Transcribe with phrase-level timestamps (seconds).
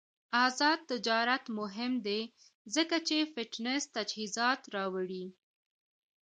[0.45, 2.21] آزاد تجارت مهم دی
[2.75, 5.25] ځکه چې فټنس تجهیزات راوړي.